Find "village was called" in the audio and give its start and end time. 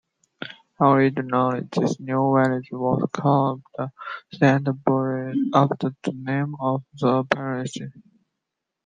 2.35-3.61